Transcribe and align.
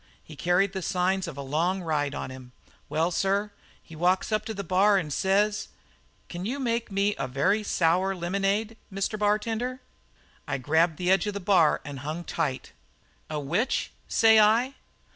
He 0.23 0.35
carried 0.35 0.73
the 0.73 0.81
signs 0.81 1.27
of 1.27 1.37
a 1.37 1.43
long 1.43 1.83
ride 1.83 2.15
on 2.15 2.31
him. 2.31 2.53
Well, 2.89 3.11
sir, 3.11 3.51
he 3.83 3.95
walks 3.95 4.31
up 4.31 4.45
to 4.45 4.53
the 4.55 4.63
bar 4.63 4.97
and 4.97 5.13
says: 5.13 5.67
'Can 6.27 6.43
you 6.43 6.59
make 6.59 6.91
me 6.91 7.13
a 7.19 7.27
very 7.27 7.61
sour 7.61 8.15
lemonade, 8.15 8.77
Mr. 8.91 9.19
Bartender?' 9.19 9.79
"I 10.47 10.57
grabbed 10.57 10.97
the 10.97 11.11
edge 11.11 11.27
of 11.27 11.35
the 11.35 11.39
bar 11.39 11.81
and 11.85 11.99
hung 11.99 12.23
tight. 12.23 12.71
"'A 13.29 13.39
which?' 13.41 13.91
says 14.07 14.39
I. 14.39 14.73